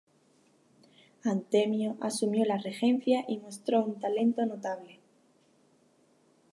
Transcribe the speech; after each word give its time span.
Antemio 1.25 1.95
asumió 2.01 2.43
la 2.45 2.57
regencia 2.57 3.23
y 3.27 3.37
mostró 3.37 3.83
un 3.85 3.99
talento 3.99 4.43
notable. 4.47 4.97